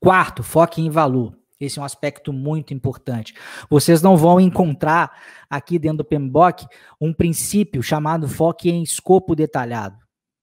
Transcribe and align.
Quarto, 0.00 0.42
foque 0.42 0.80
em 0.80 0.90
valor. 0.90 1.36
Esse 1.58 1.78
é 1.78 1.82
um 1.82 1.84
aspecto 1.84 2.32
muito 2.32 2.74
importante. 2.74 3.34
Vocês 3.70 4.02
não 4.02 4.16
vão 4.16 4.38
encontrar 4.38 5.10
aqui 5.48 5.78
dentro 5.78 5.98
do 5.98 6.04
PMBOK 6.04 6.66
um 7.00 7.14
princípio 7.14 7.82
chamado 7.82 8.28
foque 8.28 8.70
em 8.70 8.82
escopo 8.82 9.34
detalhado. 9.34 9.96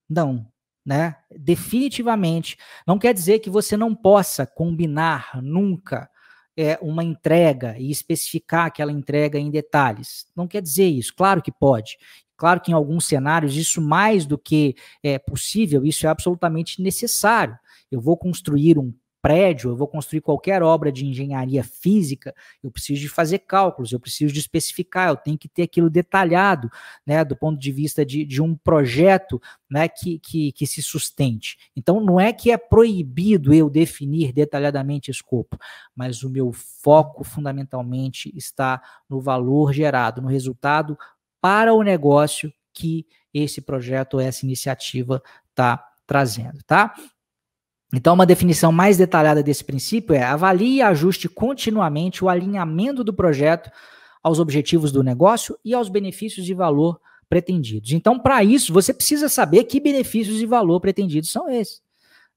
Não, 0.09 0.47
né? 0.85 1.15
Definitivamente. 1.31 2.57
Não 2.85 2.97
quer 2.97 3.13
dizer 3.13 3.39
que 3.39 3.49
você 3.49 3.77
não 3.77 3.93
possa 3.93 4.45
combinar 4.45 5.39
nunca 5.41 6.09
é, 6.57 6.77
uma 6.81 7.03
entrega 7.03 7.75
e 7.77 7.91
especificar 7.91 8.65
aquela 8.65 8.91
entrega 8.91 9.37
em 9.37 9.51
detalhes. 9.51 10.25
Não 10.35 10.47
quer 10.47 10.61
dizer 10.61 10.87
isso. 10.87 11.13
Claro 11.15 11.41
que 11.41 11.51
pode. 11.51 11.97
Claro 12.35 12.59
que 12.59 12.71
em 12.71 12.73
alguns 12.73 13.05
cenários 13.05 13.55
isso 13.55 13.81
mais 13.81 14.25
do 14.25 14.37
que 14.37 14.75
é 15.03 15.19
possível, 15.19 15.85
isso 15.85 16.05
é 16.07 16.09
absolutamente 16.09 16.81
necessário. 16.81 17.57
Eu 17.91 18.01
vou 18.01 18.17
construir 18.17 18.79
um 18.79 18.91
prédio, 19.23 19.69
eu 19.69 19.75
vou 19.77 19.87
construir 19.87 20.19
qualquer 20.19 20.61
obra 20.61 20.91
de 20.91 21.05
engenharia 21.05 21.63
física, 21.63 22.35
eu 22.61 22.69
preciso 22.69 22.99
de 22.99 23.07
fazer 23.07 23.39
cálculos, 23.39 23.93
eu 23.93 23.99
preciso 23.99 24.33
de 24.33 24.39
especificar, 24.41 25.07
eu 25.07 25.15
tenho 25.15 25.37
que 25.37 25.47
ter 25.47 25.63
aquilo 25.63 25.89
detalhado, 25.89 26.69
né, 27.07 27.23
do 27.23 27.33
ponto 27.33 27.57
de 27.57 27.71
vista 27.71 28.05
de, 28.05 28.25
de 28.25 28.41
um 28.41 28.53
projeto, 28.53 29.41
né, 29.71 29.87
que, 29.87 30.19
que, 30.19 30.51
que 30.51 30.67
se 30.67 30.83
sustente. 30.83 31.57
Então, 31.73 32.01
não 32.01 32.19
é 32.19 32.33
que 32.33 32.51
é 32.51 32.57
proibido 32.57 33.53
eu 33.53 33.69
definir 33.69 34.33
detalhadamente 34.33 35.09
escopo, 35.09 35.57
mas 35.95 36.21
o 36.21 36.29
meu 36.29 36.51
foco 36.51 37.23
fundamentalmente 37.23 38.29
está 38.35 38.81
no 39.09 39.21
valor 39.21 39.71
gerado, 39.71 40.21
no 40.21 40.27
resultado 40.27 40.97
para 41.39 41.73
o 41.73 41.81
negócio 41.81 42.53
que 42.73 43.07
esse 43.33 43.61
projeto, 43.61 44.19
essa 44.19 44.45
iniciativa 44.45 45.23
está 45.49 45.81
trazendo, 46.05 46.61
tá? 46.65 46.93
Então, 47.93 48.15
uma 48.15 48.25
definição 48.25 48.71
mais 48.71 48.97
detalhada 48.97 49.43
desse 49.43 49.63
princípio 49.63 50.15
é 50.15 50.23
avalie 50.23 50.77
e 50.77 50.81
ajuste 50.81 51.29
continuamente 51.29 52.25
o 52.25 52.29
alinhamento 52.29 53.03
do 53.03 53.13
projeto 53.13 53.69
aos 54.23 54.39
objetivos 54.39 54.91
do 54.91 55.03
negócio 55.03 55.55
e 55.63 55.75
aos 55.75 55.89
benefícios 55.89 56.43
de 56.43 56.55
valor 56.55 56.99
pretendidos. 57.29 57.91
Então, 57.91 58.17
para 58.17 58.43
isso, 58.43 58.73
você 58.73 58.93
precisa 58.93 59.29
saber 59.29 59.65
que 59.65 59.79
benefícios 59.79 60.37
de 60.37 60.45
valor 60.47 60.79
pretendidos 60.79 61.31
são 61.31 61.47
esses. 61.47 61.83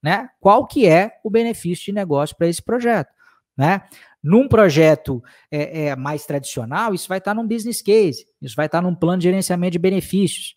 Né? 0.02 0.28
Qual 0.40 0.66
que 0.66 0.86
é 0.86 1.12
o 1.24 1.30
benefício 1.30 1.86
de 1.86 1.92
negócio 1.92 2.36
para 2.36 2.48
esse 2.48 2.62
projeto? 2.62 3.08
Né? 3.56 3.80
Num 4.22 4.48
projeto 4.48 5.22
é, 5.50 5.86
é, 5.86 5.96
mais 5.96 6.26
tradicional, 6.26 6.92
isso 6.92 7.08
vai 7.08 7.18
estar 7.18 7.32
num 7.32 7.46
business 7.46 7.80
case, 7.80 8.26
isso 8.42 8.56
vai 8.56 8.66
estar 8.66 8.82
num 8.82 8.94
plano 8.94 9.18
de 9.18 9.24
gerenciamento 9.24 9.72
de 9.72 9.78
benefícios. 9.78 10.54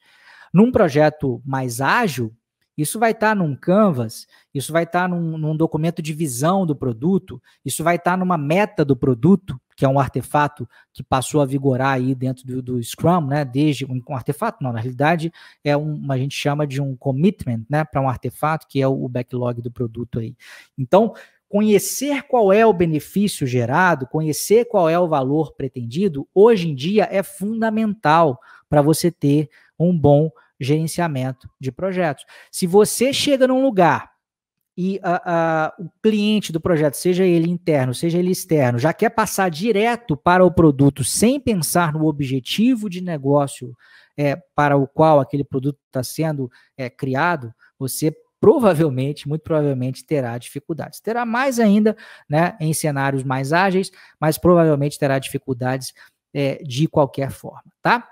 Num 0.53 0.71
projeto 0.71 1.41
mais 1.45 1.79
ágil, 1.79 2.35
isso 2.81 2.99
vai 2.99 3.11
estar 3.11 3.29
tá 3.29 3.35
num 3.35 3.55
Canvas, 3.55 4.27
isso 4.53 4.71
vai 4.71 4.83
estar 4.83 5.01
tá 5.01 5.07
num, 5.07 5.37
num, 5.37 5.55
documento 5.55 6.01
de 6.01 6.13
visão 6.13 6.65
do 6.65 6.75
produto, 6.75 7.41
isso 7.65 7.83
vai 7.83 7.97
estar 7.97 8.11
tá 8.11 8.17
numa 8.17 8.37
meta 8.37 8.85
do 8.85 8.95
produto, 8.95 9.59
que 9.75 9.85
é 9.85 9.89
um 9.89 9.99
artefato 9.99 10.67
que 10.93 11.03
passou 11.03 11.41
a 11.41 11.45
vigorar 11.45 11.93
aí 11.93 12.13
dentro 12.13 12.45
do, 12.45 12.61
do 12.61 12.83
Scrum, 12.83 13.27
né? 13.27 13.45
Desde 13.45 13.85
um, 13.85 14.01
um, 14.07 14.15
artefato, 14.15 14.63
não, 14.63 14.73
na 14.73 14.79
realidade 14.79 15.31
é 15.63 15.75
um, 15.75 16.11
a 16.11 16.17
gente 16.17 16.35
chama 16.35 16.67
de 16.67 16.81
um 16.81 16.95
commitment, 16.95 17.63
né? 17.69 17.83
Para 17.83 18.01
um 18.01 18.09
artefato 18.09 18.67
que 18.67 18.81
é 18.81 18.87
o, 18.87 19.05
o 19.05 19.09
backlog 19.09 19.61
do 19.61 19.71
produto 19.71 20.19
aí. 20.19 20.35
Então, 20.77 21.13
conhecer 21.49 22.23
qual 22.23 22.53
é 22.53 22.65
o 22.65 22.73
benefício 22.73 23.47
gerado, 23.47 24.05
conhecer 24.07 24.65
qual 24.65 24.87
é 24.87 24.99
o 24.99 25.07
valor 25.07 25.53
pretendido, 25.53 26.27
hoje 26.33 26.69
em 26.69 26.75
dia 26.75 27.07
é 27.11 27.23
fundamental 27.23 28.39
para 28.69 28.81
você 28.81 29.09
ter 29.09 29.49
um 29.77 29.97
bom 29.97 30.29
gerenciamento 30.59 31.49
de 31.59 31.71
projetos. 31.71 32.25
Se 32.51 32.67
você 32.67 33.13
chega 33.13 33.47
num 33.47 33.61
lugar 33.61 34.11
e 34.77 34.99
o 35.77 35.89
cliente 36.01 36.53
do 36.53 36.61
projeto, 36.61 36.95
seja 36.95 37.25
ele 37.25 37.49
interno, 37.49 37.93
seja 37.93 38.17
ele 38.17 38.31
externo, 38.31 38.79
já 38.79 38.93
quer 38.93 39.09
passar 39.09 39.49
direto 39.49 40.15
para 40.15 40.45
o 40.45 40.51
produto 40.51 41.03
sem 41.03 41.39
pensar 41.39 41.91
no 41.91 42.05
objetivo 42.05 42.89
de 42.89 43.01
negócio 43.01 43.75
é, 44.17 44.37
para 44.55 44.77
o 44.77 44.87
qual 44.87 45.19
aquele 45.19 45.43
produto 45.43 45.77
está 45.87 46.03
sendo 46.03 46.49
é, 46.77 46.89
criado, 46.89 47.53
você 47.77 48.13
provavelmente, 48.39 49.27
muito 49.27 49.41
provavelmente, 49.41 50.05
terá 50.05 50.37
dificuldades. 50.37 50.99
Terá 51.01 51.25
mais 51.25 51.59
ainda 51.59 51.95
né, 52.29 52.55
em 52.59 52.73
cenários 52.73 53.23
mais 53.23 53.51
ágeis, 53.51 53.91
mas 54.19 54.37
provavelmente 54.37 54.97
terá 54.97 55.19
dificuldades 55.19 55.93
é, 56.33 56.55
de 56.63 56.87
qualquer 56.87 57.31
forma, 57.31 57.71
tá? 57.81 58.07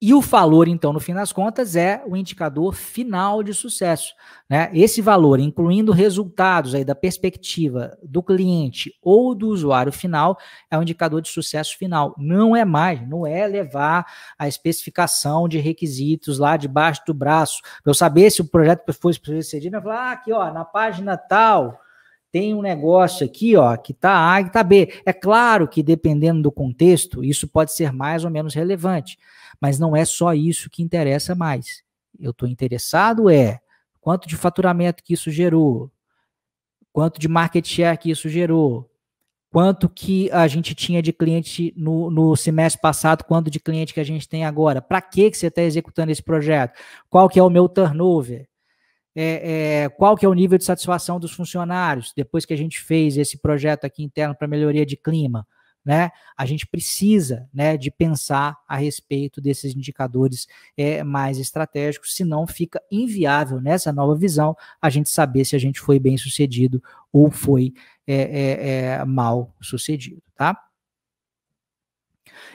E 0.00 0.12
o 0.12 0.20
valor, 0.20 0.68
então, 0.68 0.92
no 0.92 1.00
fim 1.00 1.14
das 1.14 1.32
contas, 1.32 1.74
é 1.74 2.02
o 2.06 2.14
indicador 2.14 2.74
final 2.74 3.42
de 3.42 3.54
sucesso. 3.54 4.12
Né? 4.48 4.70
Esse 4.74 5.00
valor, 5.00 5.40
incluindo 5.40 5.90
resultados 5.90 6.74
aí 6.74 6.84
da 6.84 6.94
perspectiva 6.94 7.96
do 8.02 8.22
cliente 8.22 8.92
ou 9.00 9.34
do 9.34 9.48
usuário 9.48 9.90
final, 9.90 10.36
é 10.70 10.76
o 10.76 10.82
indicador 10.82 11.22
de 11.22 11.30
sucesso 11.30 11.78
final. 11.78 12.14
Não 12.18 12.54
é 12.54 12.62
mais, 12.62 13.08
não 13.08 13.26
é 13.26 13.46
levar 13.46 14.06
a 14.38 14.46
especificação 14.46 15.48
de 15.48 15.58
requisitos 15.58 16.38
lá 16.38 16.58
debaixo 16.58 17.00
do 17.06 17.14
braço. 17.14 17.62
Para 17.82 17.90
eu 17.90 17.94
saber 17.94 18.30
se 18.30 18.42
o 18.42 18.48
projeto 18.48 18.92
foi 18.92 19.14
sucedido, 19.14 19.76
eu 19.76 19.82
falar, 19.82 20.10
ah, 20.10 20.12
aqui, 20.12 20.30
ó, 20.30 20.52
na 20.52 20.64
página 20.64 21.16
tal, 21.16 21.80
tem 22.36 22.54
um 22.54 22.60
negócio 22.60 23.24
aqui, 23.24 23.56
ó, 23.56 23.74
que 23.78 23.94
tá 23.94 24.34
A 24.34 24.42
e 24.42 24.50
tá 24.50 24.62
B. 24.62 24.92
É 25.06 25.12
claro 25.14 25.66
que 25.66 25.82
dependendo 25.82 26.42
do 26.42 26.52
contexto, 26.52 27.24
isso 27.24 27.48
pode 27.48 27.72
ser 27.72 27.94
mais 27.94 28.26
ou 28.26 28.30
menos 28.30 28.52
relevante, 28.52 29.18
mas 29.58 29.78
não 29.78 29.96
é 29.96 30.04
só 30.04 30.34
isso 30.34 30.68
que 30.68 30.82
interessa 30.82 31.34
mais. 31.34 31.82
Eu 32.20 32.32
estou 32.32 32.46
interessado 32.46 33.30
é 33.30 33.58
quanto 34.02 34.28
de 34.28 34.36
faturamento 34.36 35.02
que 35.02 35.14
isso 35.14 35.30
gerou, 35.30 35.90
quanto 36.92 37.18
de 37.18 37.26
market 37.26 37.66
share 37.66 37.96
que 37.96 38.10
isso 38.10 38.28
gerou, 38.28 38.86
quanto 39.50 39.88
que 39.88 40.30
a 40.30 40.46
gente 40.46 40.74
tinha 40.74 41.00
de 41.00 41.14
cliente 41.14 41.72
no, 41.74 42.10
no 42.10 42.36
semestre 42.36 42.82
passado, 42.82 43.24
quanto 43.24 43.50
de 43.50 43.58
cliente 43.58 43.94
que 43.94 44.00
a 44.00 44.04
gente 44.04 44.28
tem 44.28 44.44
agora, 44.44 44.82
para 44.82 45.00
que, 45.00 45.30
que 45.30 45.38
você 45.38 45.46
está 45.46 45.62
executando 45.62 46.12
esse 46.12 46.22
projeto, 46.22 46.78
qual 47.08 47.30
que 47.30 47.38
é 47.38 47.42
o 47.42 47.48
meu 47.48 47.66
turnover, 47.66 48.46
é, 49.18 49.84
é, 49.84 49.88
qual 49.88 50.14
que 50.14 50.26
é 50.26 50.28
o 50.28 50.34
nível 50.34 50.58
de 50.58 50.64
satisfação 50.64 51.18
dos 51.18 51.32
funcionários 51.32 52.12
depois 52.14 52.44
que 52.44 52.52
a 52.52 52.56
gente 52.56 52.78
fez 52.78 53.16
esse 53.16 53.38
projeto 53.38 53.86
aqui 53.86 54.02
interno 54.02 54.34
para 54.36 54.46
melhoria 54.46 54.84
de 54.84 54.94
clima, 54.94 55.46
né? 55.82 56.10
A 56.36 56.44
gente 56.44 56.66
precisa, 56.66 57.48
né, 57.54 57.76
de 57.76 57.90
pensar 57.90 58.56
a 58.68 58.76
respeito 58.76 59.40
desses 59.40 59.74
indicadores 59.74 60.46
é, 60.76 61.02
mais 61.02 61.38
estratégicos, 61.38 62.14
senão 62.14 62.46
fica 62.46 62.82
inviável 62.90 63.60
nessa 63.60 63.92
nova 63.92 64.14
visão 64.14 64.54
a 64.82 64.90
gente 64.90 65.08
saber 65.08 65.44
se 65.44 65.56
a 65.56 65.58
gente 65.58 65.80
foi 65.80 65.98
bem 65.98 66.18
sucedido 66.18 66.82
ou 67.12 67.30
foi 67.30 67.72
é, 68.06 68.14
é, 68.14 68.78
é 68.98 69.04
mal 69.04 69.54
sucedido, 69.62 70.22
tá? 70.36 70.65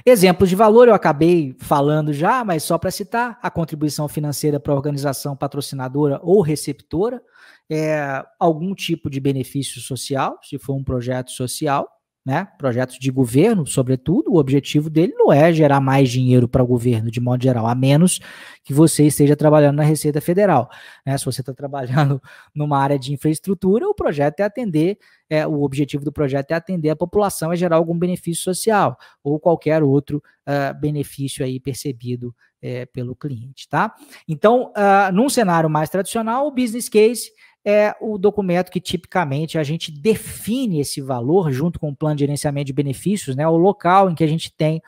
Exemplos 0.05 0.49
de 0.49 0.55
valor 0.55 0.87
eu 0.87 0.93
acabei 0.93 1.55
falando 1.59 2.13
já, 2.13 2.43
mas 2.43 2.63
só 2.63 2.77
para 2.77 2.91
citar: 2.91 3.39
a 3.41 3.49
contribuição 3.49 4.07
financeira 4.07 4.59
para 4.59 4.73
a 4.73 4.75
organização 4.75 5.35
patrocinadora 5.35 6.19
ou 6.23 6.41
receptora, 6.41 7.21
é, 7.69 8.23
algum 8.39 8.73
tipo 8.73 9.09
de 9.09 9.19
benefício 9.19 9.81
social, 9.81 10.39
se 10.43 10.57
for 10.57 10.75
um 10.75 10.83
projeto 10.83 11.31
social, 11.31 11.87
né, 12.25 12.47
projetos 12.57 12.99
de 12.99 13.09
governo, 13.09 13.65
sobretudo, 13.65 14.31
o 14.31 14.37
objetivo 14.37 14.89
dele 14.89 15.13
não 15.15 15.33
é 15.33 15.51
gerar 15.51 15.81
mais 15.81 16.09
dinheiro 16.09 16.47
para 16.47 16.63
o 16.63 16.67
governo, 16.67 17.09
de 17.09 17.19
modo 17.19 17.41
geral, 17.41 17.65
a 17.65 17.73
menos 17.73 18.19
que 18.63 18.73
você 18.73 19.07
esteja 19.07 19.35
trabalhando 19.35 19.77
na 19.77 19.83
Receita 19.83 20.21
Federal. 20.21 20.69
Né? 21.03 21.17
Se 21.17 21.25
você 21.25 21.41
está 21.41 21.53
trabalhando 21.53 22.21
numa 22.53 22.77
área 22.77 22.99
de 22.99 23.11
infraestrutura, 23.11 23.87
o 23.87 23.95
projeto 23.95 24.41
é 24.41 24.43
atender, 24.43 24.99
é, 25.27 25.47
o 25.47 25.63
objetivo 25.63 26.05
do 26.05 26.11
projeto 26.11 26.51
é 26.51 26.53
atender 26.53 26.91
a 26.91 26.95
população, 26.95 27.51
é 27.51 27.55
gerar 27.55 27.77
algum 27.77 27.97
benefício 27.97 28.43
social 28.43 28.97
ou 29.23 29.39
qualquer 29.39 29.81
outro 29.81 30.21
uh, 30.47 30.79
benefício 30.79 31.43
aí 31.43 31.59
percebido 31.59 32.35
é, 32.61 32.85
pelo 32.85 33.15
cliente, 33.15 33.67
tá? 33.67 33.95
Então, 34.27 34.71
uh, 34.77 35.11
num 35.11 35.29
cenário 35.29 35.69
mais 35.69 35.89
tradicional, 35.89 36.45
o 36.45 36.51
business 36.51 36.87
case 36.87 37.31
é 37.65 37.95
o 38.01 38.17
documento 38.17 38.71
que 38.71 38.79
tipicamente 38.79 39.57
a 39.57 39.63
gente 39.63 39.91
define 39.91 40.79
esse 40.79 40.99
valor 40.99 41.51
junto 41.51 41.79
com 41.79 41.89
o 41.89 41.95
plano 41.95 42.15
de 42.15 42.21
gerenciamento 42.21 42.65
de 42.65 42.73
benefícios, 42.73 43.35
né, 43.35 43.47
o 43.47 43.57
local 43.57 44.09
em 44.09 44.15
que 44.15 44.23
a 44.23 44.27
gente 44.27 44.51
tem 44.51 44.81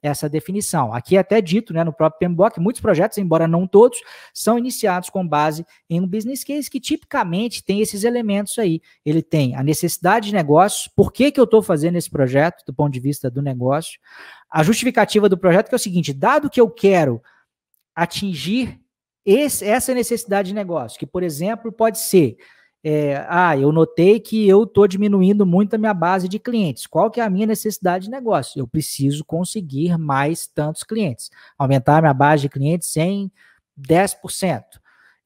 essa 0.00 0.28
definição. 0.28 0.92
Aqui 0.92 1.16
é 1.16 1.20
até 1.20 1.40
dito 1.40 1.72
né, 1.72 1.82
no 1.82 1.92
próprio 1.92 2.28
PMBOK, 2.28 2.60
muitos 2.60 2.80
projetos, 2.80 3.18
embora 3.18 3.48
não 3.48 3.66
todos, 3.66 3.98
são 4.32 4.58
iniciados 4.58 5.10
com 5.10 5.26
base 5.26 5.66
em 5.90 6.00
um 6.00 6.06
business 6.06 6.44
case 6.44 6.70
que 6.70 6.78
tipicamente 6.78 7.64
tem 7.64 7.80
esses 7.80 8.04
elementos 8.04 8.58
aí. 8.58 8.80
Ele 9.04 9.22
tem 9.22 9.56
a 9.56 9.62
necessidade 9.62 10.28
de 10.28 10.34
negócios, 10.34 10.88
por 10.94 11.12
que, 11.12 11.32
que 11.32 11.40
eu 11.40 11.44
estou 11.44 11.62
fazendo 11.62 11.96
esse 11.96 12.10
projeto 12.10 12.64
do 12.64 12.72
ponto 12.72 12.92
de 12.92 13.00
vista 13.00 13.30
do 13.30 13.42
negócio, 13.42 13.98
a 14.50 14.62
justificativa 14.62 15.28
do 15.28 15.36
projeto 15.36 15.68
que 15.68 15.74
é 15.74 15.76
o 15.76 15.80
seguinte, 15.80 16.12
dado 16.12 16.48
que 16.48 16.60
eu 16.60 16.70
quero 16.70 17.20
atingir 17.94 18.80
esse, 19.24 19.64
essa 19.64 19.94
necessidade 19.94 20.48
de 20.48 20.54
negócio, 20.54 20.98
que, 20.98 21.06
por 21.06 21.22
exemplo, 21.22 21.70
pode 21.70 21.98
ser, 21.98 22.36
é, 22.82 23.26
ah, 23.28 23.56
eu 23.56 23.72
notei 23.72 24.20
que 24.20 24.48
eu 24.48 24.62
estou 24.62 24.86
diminuindo 24.86 25.44
muito 25.44 25.74
a 25.74 25.78
minha 25.78 25.92
base 25.94 26.28
de 26.28 26.38
clientes. 26.38 26.86
Qual 26.86 27.10
que 27.10 27.20
é 27.20 27.24
a 27.24 27.30
minha 27.30 27.46
necessidade 27.46 28.04
de 28.04 28.10
negócio? 28.10 28.58
Eu 28.58 28.66
preciso 28.68 29.24
conseguir 29.24 29.98
mais 29.98 30.46
tantos 30.46 30.82
clientes. 30.82 31.30
Aumentar 31.58 31.98
a 31.98 32.02
minha 32.02 32.14
base 32.14 32.42
de 32.42 32.48
clientes 32.48 32.96
em 32.96 33.30
10%. 33.78 34.62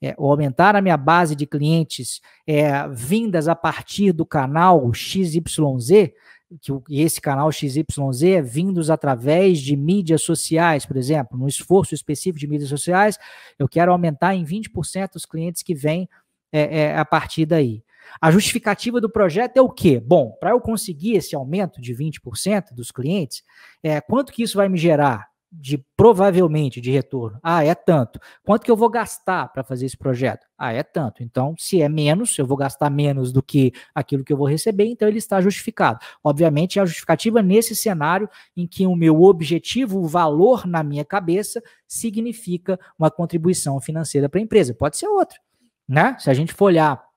é, 0.03 0.15
ou 0.19 0.33
aumentar 0.33 0.75
a 0.75 0.83
minha 0.83 0.97
base 0.97 1.37
de 1.37 1.47
clientes 1.47 2.21
é, 2.45 2.89
vindas 2.89 3.47
a 3.47 3.55
partir 3.55 4.13
do 4.13 4.27
canal 4.27 4.93
XYZ, 4.93 6.11
que 6.59 7.01
esse 7.01 7.21
canal 7.21 7.51
XYZ 7.51 7.85
é 8.25 8.43
vindos 8.43 8.91
através 8.91 9.59
de 9.61 9.77
mídias 9.77 10.23
sociais, 10.23 10.85
por 10.85 10.97
exemplo, 10.97 11.39
no 11.39 11.49
esforço 11.49 11.95
específico 11.95 12.39
de 12.39 12.47
mídias 12.47 12.69
sociais, 12.69 13.19
eu 13.59 13.69
quero 13.69 13.93
aumentar 13.93 14.35
em 14.35 14.45
20% 14.45 15.17
os 15.17 15.27
clientes 15.27 15.63
que 15.63 15.75
vêm 15.75 16.09
é, 16.53 16.81
é, 16.81 16.99
a 16.99 17.05
partir 17.05 17.47
daí. 17.47 17.83
A 18.21 18.31
justificativa 18.31 19.01
do 19.01 19.09
projeto 19.09 19.57
é 19.57 19.63
o 19.63 19.71
quê? 19.71 19.99
Bom, 19.99 20.33
para 20.41 20.51
eu 20.51 20.61
conseguir 20.61 21.17
esse 21.17 21.35
aumento 21.35 21.81
de 21.81 21.95
20% 21.95 22.73
dos 22.73 22.91
clientes, 22.91 23.43
é, 23.83 24.01
quanto 24.01 24.33
que 24.33 24.43
isso 24.43 24.57
vai 24.57 24.69
me 24.69 24.77
gerar? 24.77 25.32
De 25.53 25.77
provavelmente 25.97 26.81
de 26.81 26.91
retorno. 26.91 27.39
Ah, 27.43 27.63
é 27.63 27.75
tanto. 27.75 28.19
Quanto 28.43 28.65
que 28.65 28.71
eu 28.71 28.77
vou 28.77 28.89
gastar 28.89 29.49
para 29.53 29.63
fazer 29.63 29.85
esse 29.85 29.97
projeto? 29.97 30.47
Ah, 30.57 30.73
é 30.73 30.83
tanto. 30.83 31.23
Então, 31.23 31.55
se 31.59 31.83
é 31.83 31.89
menos, 31.89 32.39
eu 32.39 32.47
vou 32.47 32.57
gastar 32.57 32.89
menos 32.89 33.33
do 33.33 33.43
que 33.43 33.73
aquilo 33.95 34.25
que 34.25 34.33
eu 34.33 34.37
vou 34.37 34.49
receber, 34.49 34.87
então 34.87 35.07
ele 35.07 35.19
está 35.19 35.41
justificado. 35.43 35.99
Obviamente, 36.25 36.79
é 36.79 36.83
a 36.83 36.87
justificativa 36.87 37.43
nesse 37.43 37.77
cenário 37.77 38.29
em 38.57 38.67
que 38.67 38.87
o 38.87 38.97
meu 38.97 39.23
objetivo, 39.23 40.01
o 40.01 40.09
valor 40.09 40.67
na 40.67 40.83
minha 40.83 41.05
cabeça, 41.05 41.63
significa 41.87 42.81
uma 42.99 43.11
contribuição 43.11 43.79
financeira 43.81 44.29
para 44.29 44.41
a 44.41 44.43
empresa. 44.43 44.75
Pode 44.75 44.97
ser 44.97 45.09
outra, 45.09 45.39
né? 45.87 46.17
Se 46.19 46.31
a 46.31 46.35
gente 46.35 46.55
for 46.55 46.67
olhar 46.67 47.12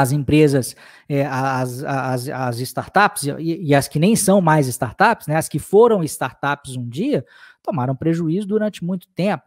as 0.00 0.12
empresas, 0.12 0.76
é, 1.08 1.26
as, 1.26 1.82
as, 1.82 2.28
as, 2.28 2.60
startups 2.60 3.24
e, 3.24 3.66
e, 3.66 3.74
as 3.74 3.88
que 3.88 3.98
nem 3.98 4.14
são 4.14 4.40
mais 4.40 4.66
startups, 4.68 5.26
né, 5.26 5.36
as 5.36 5.48
que 5.48 5.58
foram 5.58 6.04
startups 6.04 6.76
um 6.76 6.88
dia, 6.88 7.24
tomaram 7.62 7.96
prejuízo 7.96 8.46
durante 8.46 8.84
muito 8.84 9.08
tempo. 9.08 9.44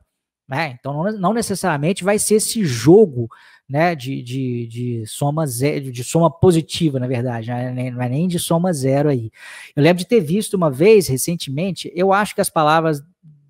Né? 0.47 0.75
Então, 0.77 0.93
não, 0.93 1.11
não 1.17 1.33
necessariamente 1.33 2.03
vai 2.03 2.19
ser 2.19 2.35
esse 2.35 2.65
jogo 2.65 3.29
né, 3.69 3.95
de, 3.95 4.21
de, 4.21 4.67
de, 4.67 5.05
soma 5.05 5.47
zero, 5.47 5.89
de 5.91 6.03
soma 6.03 6.29
positiva, 6.29 6.99
na 6.99 7.07
verdade, 7.07 7.47
né? 7.49 7.89
não 7.89 8.01
é 8.01 8.09
nem 8.09 8.27
de 8.27 8.37
soma 8.37 8.73
zero 8.73 9.07
aí. 9.07 9.31
Eu 9.73 9.81
lembro 9.81 9.99
de 9.99 10.07
ter 10.07 10.19
visto 10.19 10.55
uma 10.55 10.69
vez, 10.69 11.07
recentemente, 11.07 11.89
eu 11.95 12.11
acho 12.11 12.35
que 12.35 12.41
as 12.41 12.49
palavras 12.49 13.01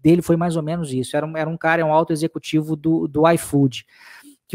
dele 0.04 0.22
foi 0.22 0.36
mais 0.36 0.56
ou 0.56 0.62
menos 0.62 0.94
isso. 0.94 1.18
Era 1.18 1.26
um, 1.26 1.36
era 1.36 1.50
um 1.50 1.58
cara, 1.58 1.84
um 1.84 1.92
alto 1.92 2.14
executivo 2.14 2.76
do, 2.76 3.08
do 3.08 3.28
iFood 3.32 3.86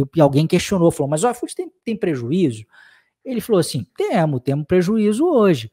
que 0.05 0.21
alguém 0.21 0.47
questionou, 0.47 0.91
falou, 0.91 1.09
mas 1.09 1.25
o 1.25 1.31
iFood 1.31 1.55
tem, 1.55 1.73
tem 1.87 1.97
prejuízo? 1.97 2.65
Ele 3.25 3.41
falou 3.41 3.61
assim, 3.61 3.87
temos, 3.97 4.41
temos 4.43 4.67
prejuízo 4.67 5.25
hoje. 5.25 5.71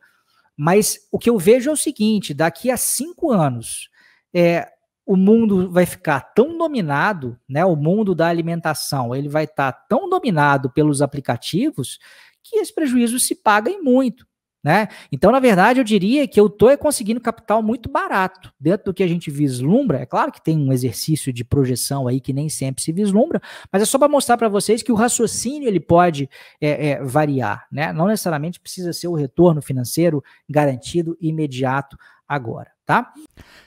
Mas 0.55 1.07
o 1.11 1.19
que 1.19 1.29
eu 1.29 1.37
vejo 1.37 1.69
é 1.69 1.73
o 1.73 1.77
seguinte, 1.77 2.33
daqui 2.33 2.69
a 2.69 2.77
cinco 2.77 3.31
anos, 3.31 3.89
é, 4.33 4.69
o 5.05 5.17
mundo 5.17 5.69
vai 5.69 5.85
ficar 5.85 6.21
tão 6.21 6.57
dominado, 6.57 7.37
né, 7.49 7.65
o 7.65 7.75
mundo 7.75 8.15
da 8.15 8.27
alimentação, 8.27 9.13
ele 9.13 9.27
vai 9.27 9.43
estar 9.43 9.71
tá 9.71 9.85
tão 9.89 10.09
dominado 10.09 10.71
pelos 10.71 11.01
aplicativos 11.01 11.99
que 12.41 12.57
esse 12.57 12.73
prejuízo 12.73 13.19
se 13.19 13.35
paga 13.35 13.69
em 13.69 13.81
muito. 13.81 14.27
Né? 14.63 14.87
Então, 15.11 15.29
na 15.29 15.41
verdade, 15.41 15.81
eu 15.81 15.83
diria 15.83 16.25
que 16.25 16.39
eu 16.39 16.47
estou 16.47 16.75
conseguindo 16.77 17.19
capital 17.19 17.61
muito 17.61 17.89
barato 17.89 18.53
dentro 18.57 18.85
do 18.85 18.93
que 18.93 19.03
a 19.03 19.07
gente 19.07 19.29
vislumbra. 19.29 19.99
É 19.99 20.05
claro 20.05 20.31
que 20.31 20.41
tem 20.41 20.57
um 20.57 20.71
exercício 20.71 21.33
de 21.33 21.43
projeção 21.43 22.07
aí 22.07 22.21
que 22.21 22.31
nem 22.31 22.47
sempre 22.47 22.81
se 22.81 22.93
vislumbra, 22.93 23.41
mas 23.69 23.81
é 23.81 23.85
só 23.85 23.99
para 23.99 24.07
mostrar 24.07 24.37
para 24.37 24.47
vocês 24.47 24.81
que 24.81 24.91
o 24.91 24.95
raciocínio 24.95 25.67
ele 25.67 25.81
pode 25.81 26.29
é, 26.61 26.91
é, 26.91 27.03
variar, 27.03 27.67
né? 27.69 27.91
Não 27.91 28.07
necessariamente 28.07 28.57
precisa 28.57 28.93
ser 28.93 29.09
o 29.09 29.15
retorno 29.15 29.61
financeiro 29.61 30.23
garantido 30.49 31.17
imediato 31.19 31.97
agora 32.33 32.73
tá? 32.85 33.13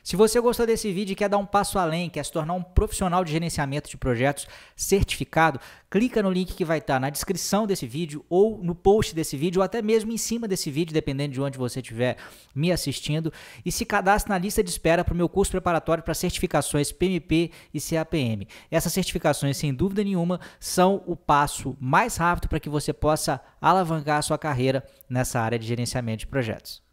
Se 0.02 0.14
você 0.14 0.40
gostou 0.40 0.66
desse 0.66 0.92
vídeo 0.92 1.12
e 1.12 1.16
quer 1.16 1.28
dar 1.28 1.38
um 1.38 1.46
passo 1.46 1.78
além, 1.78 2.08
quer 2.08 2.24
se 2.24 2.30
tornar 2.30 2.52
um 2.54 2.62
profissional 2.62 3.24
de 3.24 3.32
gerenciamento 3.32 3.88
de 3.88 3.96
projetos 3.96 4.46
certificado, 4.76 5.58
clica 5.90 6.22
no 6.22 6.30
link 6.30 6.54
que 6.54 6.64
vai 6.64 6.78
estar 6.78 7.00
na 7.00 7.10
descrição 7.10 7.66
desse 7.66 7.86
vídeo 7.86 8.24
ou 8.28 8.62
no 8.62 8.74
post 8.74 9.14
desse 9.14 9.36
vídeo 9.36 9.60
ou 9.60 9.64
até 9.64 9.80
mesmo 9.80 10.12
em 10.12 10.18
cima 10.18 10.46
desse 10.46 10.70
vídeo, 10.70 10.92
dependendo 10.92 11.32
de 11.32 11.40
onde 11.40 11.58
você 11.58 11.80
estiver 11.80 12.16
me 12.54 12.70
assistindo, 12.70 13.32
e 13.64 13.72
se 13.72 13.84
cadastre 13.84 14.30
na 14.30 14.38
lista 14.38 14.62
de 14.62 14.70
espera 14.70 15.02
para 15.02 15.14
o 15.14 15.16
meu 15.16 15.28
curso 15.28 15.50
preparatório 15.50 16.04
para 16.04 16.14
certificações 16.14 16.92
PMP 16.92 17.50
e 17.72 17.80
CAPM. 17.80 18.46
Essas 18.70 18.92
certificações, 18.92 19.56
sem 19.56 19.74
dúvida 19.74 20.04
nenhuma, 20.04 20.40
são 20.60 21.02
o 21.06 21.16
passo 21.16 21.76
mais 21.80 22.16
rápido 22.16 22.48
para 22.48 22.60
que 22.60 22.68
você 22.68 22.92
possa 22.92 23.40
alavancar 23.60 24.18
a 24.18 24.22
sua 24.22 24.38
carreira 24.38 24.84
nessa 25.08 25.40
área 25.40 25.58
de 25.58 25.66
gerenciamento 25.66 26.20
de 26.20 26.26
projetos. 26.26 26.85